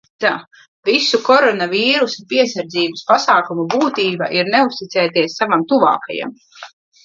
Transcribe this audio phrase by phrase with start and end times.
[0.87, 6.37] Visu koronavīrusa piesardzības pasākumu būtība ir neuzticēties savam tuvākajam.